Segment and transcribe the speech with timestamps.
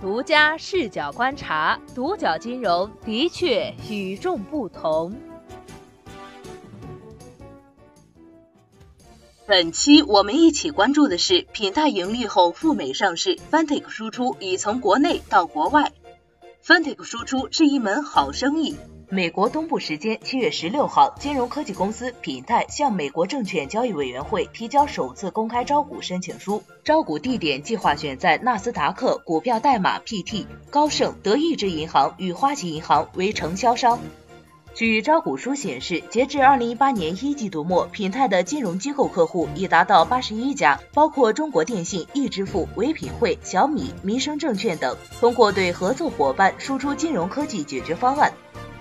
[0.00, 5.14] 独家视角观察，独角金融的确与众不同。
[9.46, 15.92] 本期我们一起关注的是品泰盈利后赴美上市，Fantic 输出已从国内到国外。
[16.64, 18.76] ，Fantic 输出是一门好生意。
[19.12, 33.98] 美国东部时间七月十六号，金融科技公司品泰向美国证券交易委员会提交首次公开招股申请书，招股地点计划选在纳斯达克，股票代码 PT，高盛、德意志银行与花旗银行为承销商。
[34.72, 44.96] 据招股书显示，截至二零一八年一季度末，品泰的金融机构客户已达到八十一家，包括中国电信、易支付、唯品会、小米、民生证券等。
[45.18, 48.32] 通过对合作伙伴输出金融科技解决方案。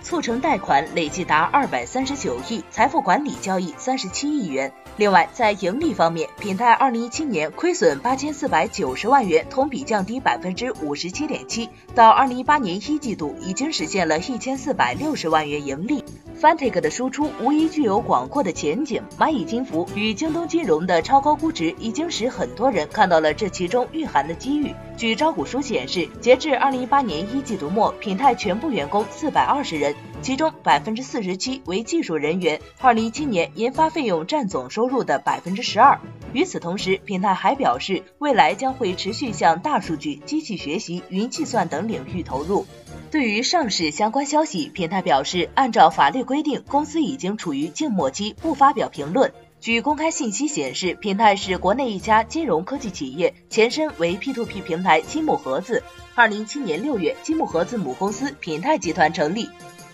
[0.02, 4.72] 促成贷款累计达二百三十九亿，财富管理交易三十七亿元。
[4.98, 16.04] 另外，在盈利方面，品泰二零一七年亏损八千四百九十万元，同比降低百分之五十七点七，到二零一八年一季度已经实现了一千四百六十万元盈利。
[16.42, 19.04] Fintech 的输出无疑具有广阔的前景。
[19.18, 24.74] 蚂蚁金服与京东金融的超高估值，已经使很多人看到了这其中蕴含的机遇。
[24.96, 29.89] 据招股书显示，截至二零一八年一季度末，品泰全部员工四百二十人，
[30.22, 32.60] 其中百分之四十七为技术人员。
[32.80, 36.00] 二零一七年研发费用占总收入的百分之十二。
[36.34, 42.66] 与此同时，品泰还表示，未来将会持续向大数据、机器学习、云计算等领域投入。
[43.10, 49.34] 对于上市相关消息，品泰表示，按照法律规定，公司已经处于静默期，不发表评论。
[49.60, 55.84] 据公开信息显示，品泰是国内一家金融科技企业，前身为 P2P 平台积木盒子。
[56.16, 59.50] 二零一七年六月，积木盒子母公司品泰集团成立。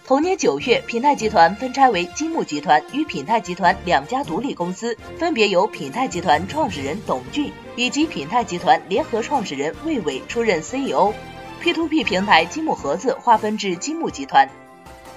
[0.08, 11.12] 同年九月，品泰集团分拆为金木集团与品泰集团两家独立公司，分别由品泰集团创始人董俊以及品泰集团联合创始人魏伟出任 CEO。
[11.64, 14.48] P2P 平台金木盒子划分至金木集团。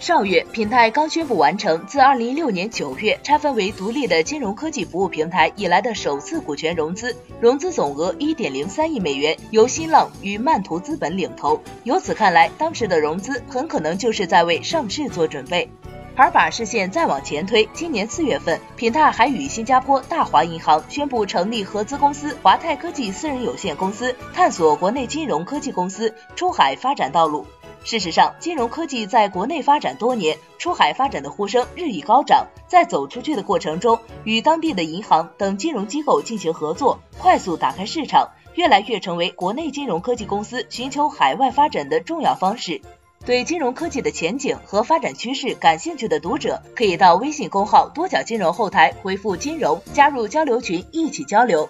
[0.01, 11.61] 上月，品泰刚宣布完成自2016年9月拆分为独立的金融科技服务平台以来的首次股权融资，融资总额1.03亿美元，由新浪与曼图资本领投。
[11.83, 15.69] 由此看来，当时的融资很可能就是在为上市做准备。
[16.15, 27.47] 而把视线再往前推，今年四月份，品泰还与新加坡大华银行宣布成立合资公司华泰科技私人有限公司，探索国内金融科技公司出海发展道路。
[27.85, 32.47] 事实上，金融科技在国内发展多年，出海发展的呼声日益高涨。
[32.67, 42.83] 在走出去的过程中，与当地的银行等金融机构进行合作，快速打开市场，越来越成为国内金融科技公司寻求海外发展的重要方式。
[43.25, 51.69] 对金融科技的前景和发展趋势感兴趣的读者，可以到微信公号“多角金融”后台回复“金融”，加入交流群，一起交流。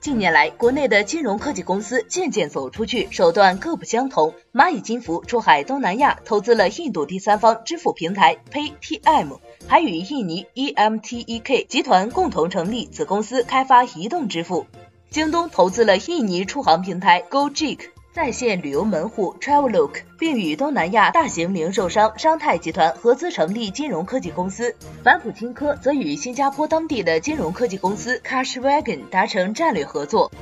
[0.00, 4.32] 近年来，国内的金融科技公司渐渐走出去，手段各不相同。
[4.50, 14.66] 蚂蚁金服出海东南亚，投资了印度第三方支付平台 Paytm，还与印尼 EMTEK 集团共同成立子公司，开发移动支付。
[15.10, 17.80] 京东投资了印尼出行平台 GoJek。
[18.12, 24.74] 在线旅游门户 Travelook，并与东南亚大型零售商商泰集团合资成立金融科技公司。
[25.04, 30.32] 反普金科则与新加坡当地的金融科技公司 Cashwagon 达成战略合作，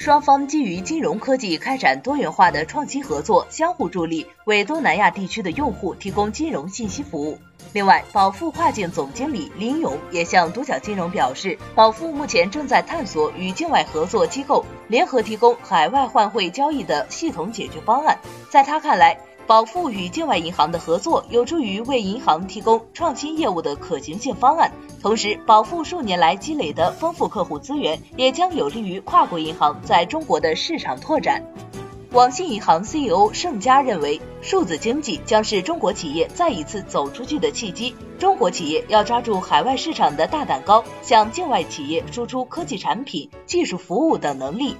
[0.00, 7.36] 双方基于金融科技开展多元化的创新合作，相互助力，为东南亚地区的用户提供金融信息服务。
[7.74, 18.18] 另外，宝富跨境总经理林勇也向独角金融表示，宝富目前正在探索与境外合作机构联合提供海外换汇交易的系统解决方案。
[18.48, 31.42] 在他看来，保富与境外银行的合作有助于为银行提供创新业务的可行性方案，同时，保富数年来积累的丰富客户资源也将有利于跨国银行在中国的市场拓展。
[32.12, 37.94] 网信银行 CEO 盛佳认为，数字经济将是中国企业再一次走出去的契机。
[38.18, 44.76] 中国企业要抓住海外市场的大蛋糕，向境外企业输出科技产品、技术服务等能力。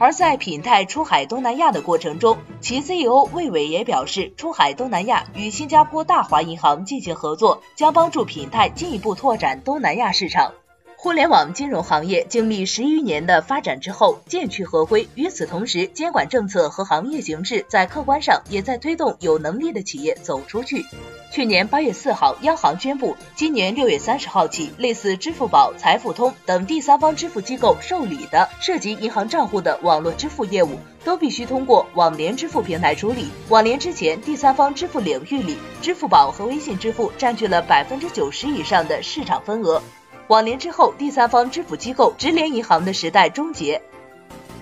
[0.00, 10.54] 而在品泰出海东南亚的过程中，其 CEO 魏伟也表示，出海东南亚与新加坡大华银行进行合作，将帮助品泰进一步拓展东南亚市场。
[11.02, 15.08] 互联网金融行业经历十余年的发展之后，渐趋合规。
[15.14, 20.84] 与此同时，监管政策和行业形势在客观上也在推动有能力的企业走出去。
[21.32, 33.28] 去年八月四号，央行宣布，今年六月三十号起，类似支付宝、财付通等第三方支付机构受理的涉及银行账户的网络支付业务，都必须通过网联支付平台处理。
[33.48, 39.82] 网联之前，第三方支付领域里，支付宝和微信支付占据了百分之九十以上的市场份额。
[40.30, 43.82] 网联之后，第三方支付机构直连银行的时代终结。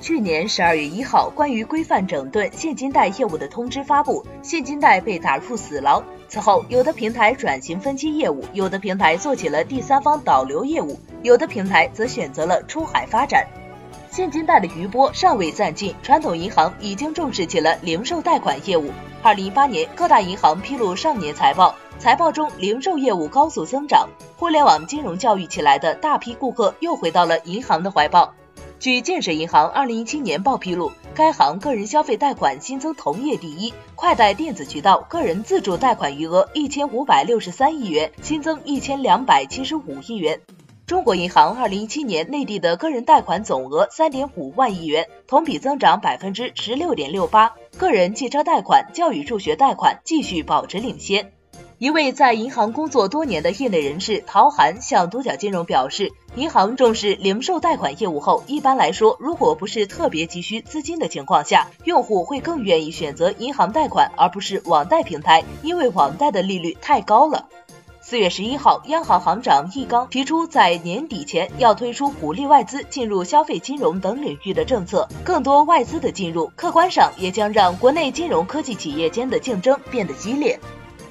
[0.00, 6.02] 去年十二月一号，关于规范整顿现金贷业务的通知发布，现金贷被打入死牢。
[6.26, 13.46] 此后，有的平台转型分期业务，有的平台做起了第三方导流业务，有的平台则选择了出海发展。
[14.10, 18.90] 现金贷的余波尚未散尽，传统银行已经重视起了零售贷款业务。
[19.22, 28.32] 二零一八年，各大银行披露上年财报，财报中零售业务高速增长，互联网金融教育起来的大批顾客又回到了银行的怀抱。
[28.78, 40.40] 据建设银行二零一七年报披露，该行个人消费贷款新增同业第一，快贷电子渠道个人自助贷款余额一千五百六十三亿元，新增一千两百七十五亿元。
[40.86, 51.32] 中国银行二零一七年内地的个人贷款总额三点五万亿元，同比增长百分之十六点六八，个人汽车贷款、教育助学贷款继续保持领先。
[51.78, 67.48] 一位在银行工作多年的业内人士陶涵向多角金融表示，银行重视零售贷款业务后，一般来说，如果不是特别急需资金的情况下，用户会更愿意选择银行贷款而不是网贷平台，因为网贷的利率太高了。
[68.00, 80.58] 四月十一号，央行行长易纲提出，在年底前要推出鼓励外资进入消费金融等领域的政策，更多外资的进入，客观上也将让国内金融科技企业间的竞争变得激烈。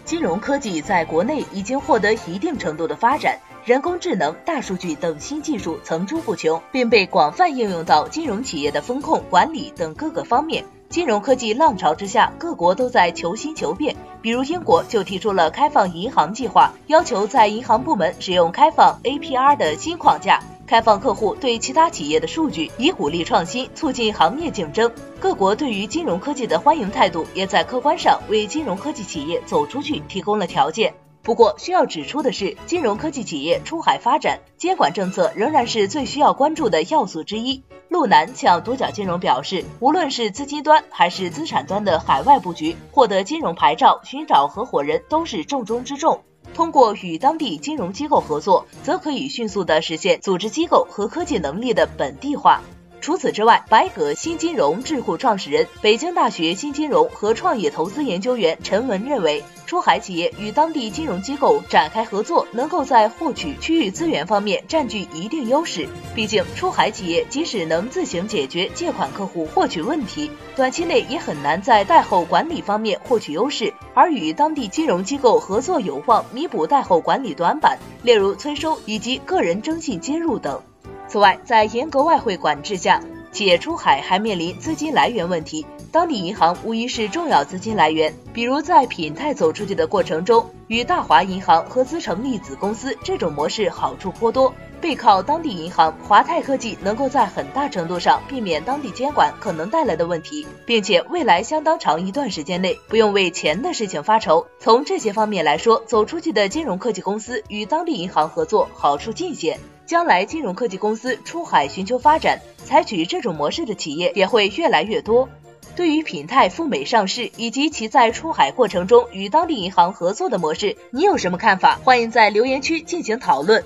[0.08, 10.64] 金融科技在国内已经获得一定程度的发展，人工智能、大数据等新技术层出不穷，并被广泛应用到金融企业的风控、管理等各个方面。
[10.88, 13.98] 金融科技浪潮之下，各国都在求新求变。
[14.22, 20.40] 比如英国就提出了开放银行计划，要求在银行部门使用开放 APR 的新框架。
[20.68, 24.92] 开放客户对其他企业的数据，以鼓励创新，促进行业竞争。
[25.18, 30.94] 各国对于金融科技的欢迎态度，也在客观上为金融科技企业走出去提供了条件。
[31.24, 37.64] 不过，需要指出的是，金融科技企业出海发展，监管政策仍然是最需要关注的要素之一。
[37.88, 46.24] 陆南向独角金融表示，无论是资金端还是资产端的海外布局，获得金融牌照、寻找合伙人都是重中之重。
[46.58, 52.64] 通过与当地金融机构合作，则可以迅速地实现组织机构和科技能力的本地化。
[53.00, 65.88] 除此之外，白葛新金融智库创始人、北京大学新金融和创业投资研究员陈文认为，出海企业与当地金融机构展开合作，能够在获取区域资源方面占据一定优势。
[66.16, 73.74] 毕竟，出海企业即使能自行解决借款客户获取问题，短期内也很难在贷后管理方面获取优势。
[73.94, 80.62] 而与当地金融机构合作，有望弥补贷后管理短板，例如催收以及个人征信接入等。
[81.08, 83.02] 此外，在严格外汇管制下，
[83.32, 85.66] 企业出海还面临资金来源问题。
[85.90, 94.54] 当地银行无疑是重要资金来源，比如在品泰走出去的过程中，与大华银行合资成立子公司，这种模式好处颇多。
[94.80, 104.48] 背靠当地银行，华泰科技能够在很大程度上避免当地监管可能带来的问题，并且未来相当长一段时间内不用为钱的事情发愁。
[104.60, 109.60] 从这些方面来说，走出去的金融科技公司与当地银行合作，好处尽显。
[109.86, 115.30] 将来金融科技公司出海寻求发展，采取这种模式的企业也会越来越多。
[115.78, 121.80] 对于品泰赴美上市以及其在出海过程中与当地银行合作的模式，你有什么看法？
[121.84, 123.64] 欢迎在留言区进行讨论。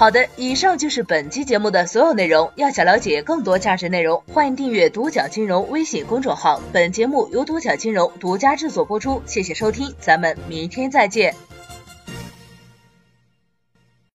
[0.00, 2.50] 好的，以上就是本期节目的所有内容。
[2.54, 6.58] 要想了解更多价值内容，欢迎订阅独角金融微信公众号。
[6.72, 11.34] 本节目由独角金融独家制作播出，谢谢收听，咱们明天再见。